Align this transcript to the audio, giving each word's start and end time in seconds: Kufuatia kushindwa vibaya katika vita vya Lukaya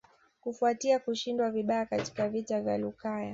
Kufuatia 0.41 0.99
kushindwa 0.99 1.51
vibaya 1.51 1.85
katika 1.85 2.29
vita 2.29 2.61
vya 2.61 2.77
Lukaya 2.77 3.29